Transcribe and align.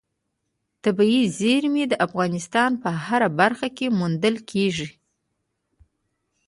طبیعي 0.83 1.23
زیرمې 1.39 1.83
د 1.89 1.93
افغانستان 2.05 2.71
په 2.83 2.89
هره 3.05 3.29
برخه 3.39 3.67
کې 3.77 3.95
موندل 3.99 4.35
کېږي. 4.51 4.89